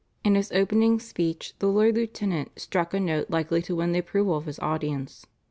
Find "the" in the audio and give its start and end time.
1.59-1.67, 3.91-3.99